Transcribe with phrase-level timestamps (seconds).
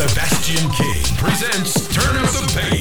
[0.00, 2.79] Sebastian King presents Turn Up the Bass.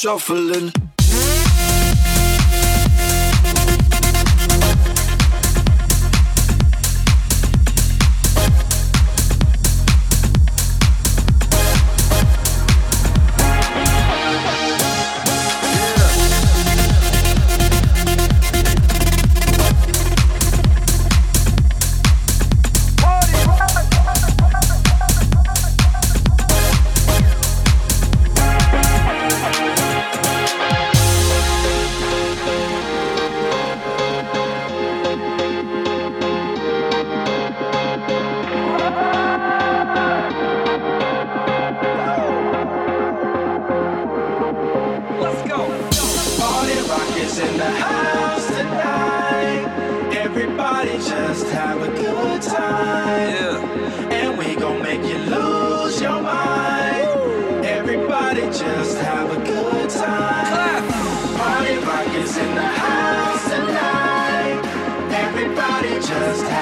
[0.00, 0.97] Shuffling.
[66.18, 66.57] just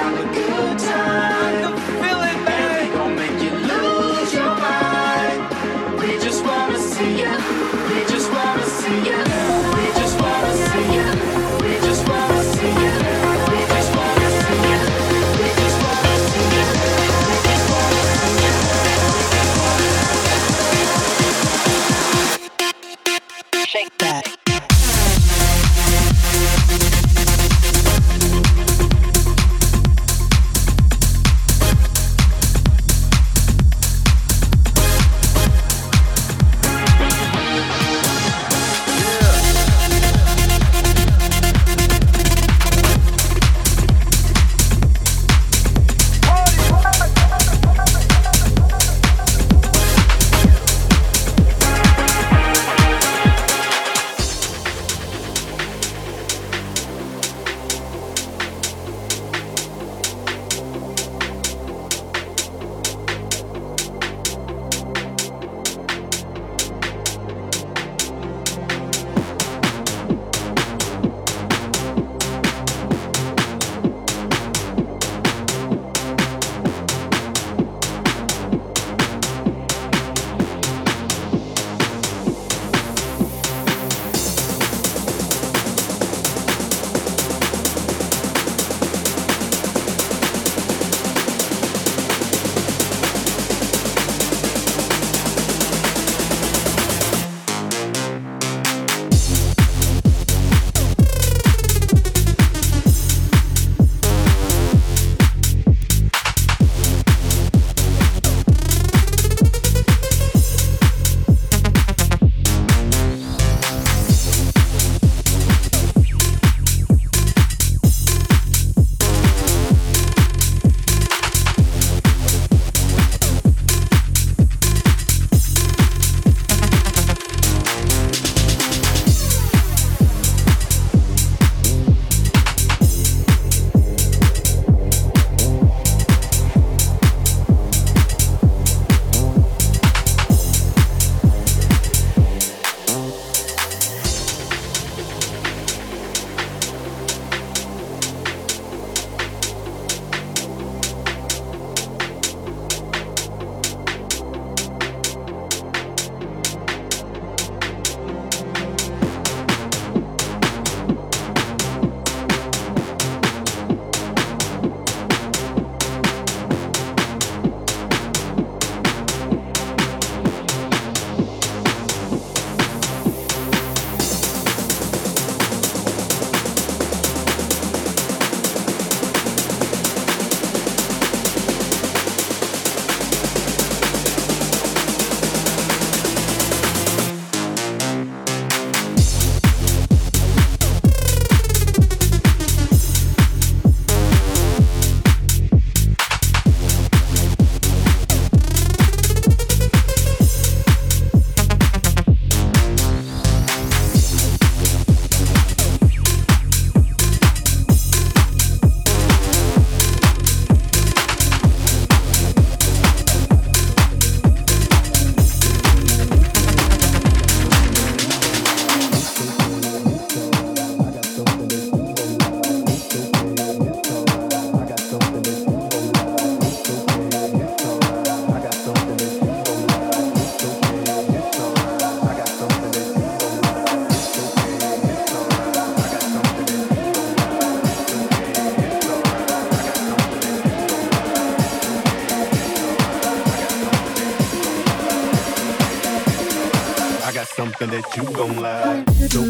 [247.81, 248.83] that you gon' lie.
[248.95, 249.21] So,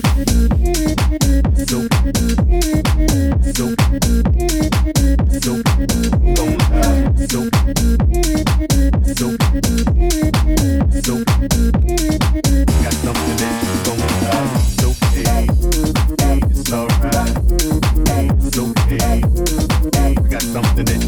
[1.68, 1.84] so,
[3.54, 3.76] so,
[5.42, 5.54] so,
[6.36, 7.20] gon' like.
[7.28, 7.42] So,
[9.16, 9.36] so,
[11.04, 11.16] so,
[12.84, 14.52] got something that you gon' like.
[14.64, 15.44] It's okay,
[16.50, 17.36] it's alright.
[18.46, 19.22] It's okay,
[19.98, 21.07] I got something that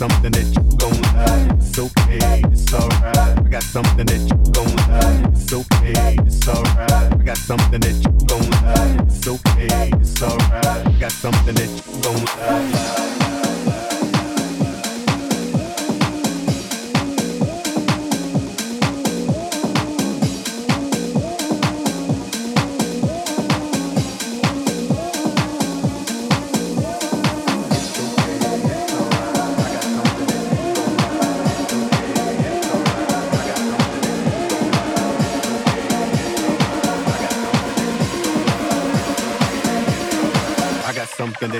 [0.00, 1.58] something that you gon' like.
[1.58, 3.38] It's okay, it's alright.
[3.38, 5.32] I got something that you gon' like.
[5.34, 7.12] It's okay, it's alright.
[7.12, 9.06] I got something that you gon' like.
[9.06, 10.86] It's okay, it's alright.
[10.86, 13.19] I got something that you gon' like.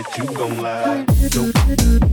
[0.03, 1.05] That you gon' lie.
[1.29, 2.10] So,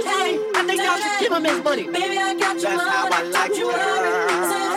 [0.00, 0.38] money.
[0.54, 1.84] I think y'all should give him his money.
[1.84, 2.90] Baby, I got your That's money.
[2.90, 4.71] how I like you.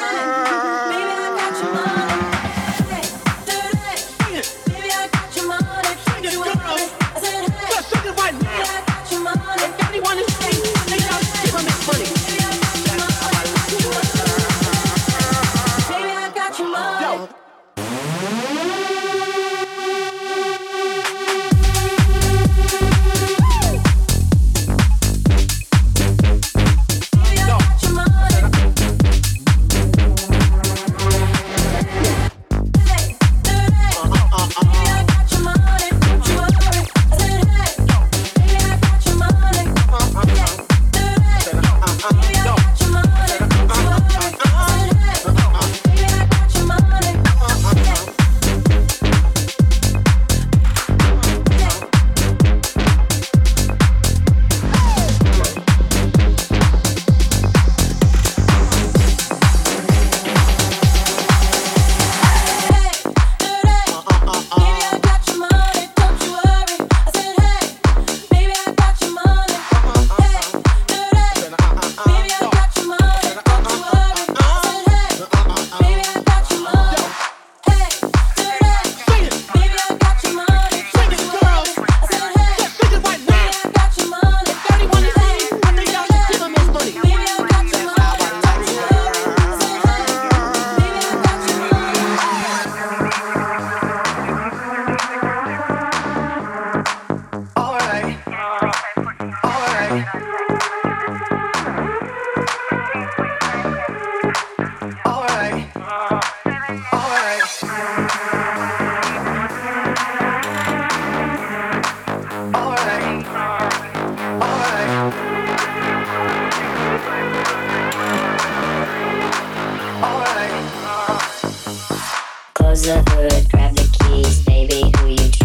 [122.75, 125.44] was the hood, grab the keys, baby, who you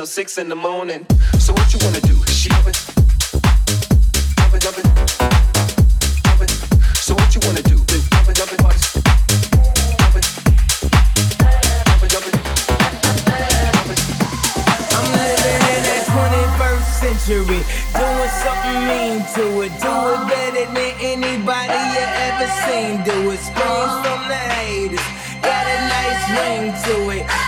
[0.00, 1.04] six in the morning.
[1.38, 2.14] So what you wanna do?
[2.32, 2.80] She it,
[7.68, 7.76] do?
[7.76, 8.00] It,
[16.08, 17.60] 21st century,
[17.92, 23.04] doing something mean to it, do it better than anybody you ever seen.
[23.04, 25.06] Do it, from the haters,
[25.42, 27.41] got a nice ring to it.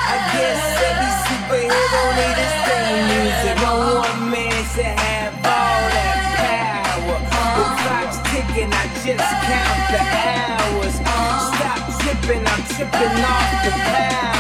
[1.71, 3.57] I guess every superhero need a music.
[3.63, 3.75] No
[4.05, 7.19] one man should have all that power.
[7.57, 10.95] The clock's ticking, I just count the hours.
[11.55, 14.34] Stop tipping, I'm tipping off the power.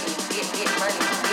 [0.00, 0.14] Money.
[0.30, 1.27] Get get money.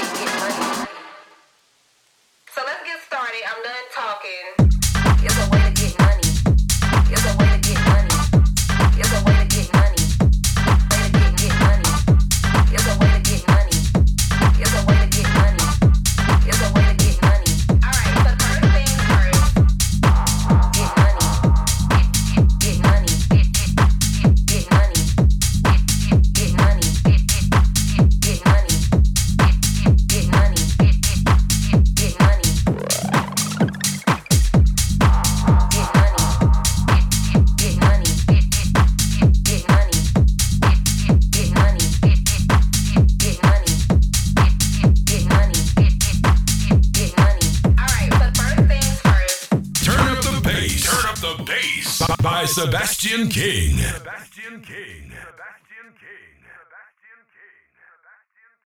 [53.06, 53.65] Christian King.